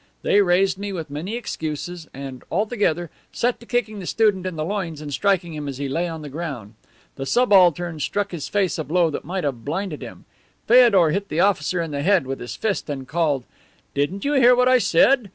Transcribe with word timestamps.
They 0.23 0.41
raised 0.41 0.79
me 0.79 0.91
with 0.91 1.11
many 1.11 1.35
excuses 1.35 2.07
and, 2.11 2.41
all 2.49 2.65
together, 2.65 3.11
set 3.31 3.59
to 3.59 3.67
kicking 3.67 3.99
the 3.99 4.07
student 4.07 4.47
in 4.47 4.55
the 4.55 4.65
loins 4.65 4.99
and 4.99 5.13
striking 5.13 5.53
at 5.55 5.57
him 5.59 5.67
as 5.67 5.77
he 5.77 5.87
lay 5.87 6.07
on 6.07 6.23
the 6.23 6.27
ground. 6.29 6.73
The 7.17 7.25
subaltern 7.27 7.99
struck 7.99 8.31
his 8.31 8.47
face 8.47 8.79
a 8.79 8.83
blow 8.83 9.11
that 9.11 9.25
might 9.25 9.43
have 9.43 9.63
blinded 9.63 10.01
him. 10.01 10.25
Feodor 10.67 11.11
hit 11.11 11.29
the 11.29 11.41
officer 11.41 11.83
in 11.83 11.91
the 11.91 12.01
head 12.01 12.25
with 12.25 12.39
his 12.39 12.55
fist 12.55 12.89
and 12.89 13.07
called, 13.07 13.43
'Didn't 13.93 14.25
you 14.25 14.33
hear 14.33 14.55
what 14.55 14.67
I 14.67 14.79
said? 14.79 15.29